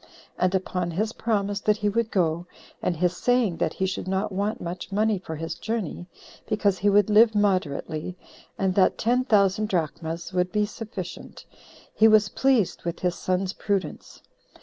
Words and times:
And 0.39 0.55
upon 0.55 0.89
his 0.89 1.13
promise 1.13 1.59
that 1.59 1.77
he 1.77 1.87
would 1.87 2.09
go, 2.09 2.47
and 2.81 2.97
his 2.97 3.15
saying 3.15 3.57
that 3.57 3.73
he 3.73 3.85
should 3.85 4.07
not 4.07 4.31
want 4.31 4.59
much 4.59 4.91
money 4.91 5.19
for 5.19 5.35
his 5.35 5.53
journey, 5.53 6.07
because 6.47 6.79
he 6.79 6.89
would 6.89 7.07
live 7.11 7.35
moderately, 7.35 8.17
and 8.57 8.73
that 8.73 8.97
ten 8.97 9.23
thousand 9.25 9.67
drachmas 9.69 10.33
would 10.33 10.51
be 10.51 10.65
sufficient, 10.65 11.45
he 11.93 12.07
was 12.07 12.29
pleased 12.29 12.83
with 12.83 13.01
his 13.01 13.13
son's 13.13 13.53
prudence. 13.53 14.23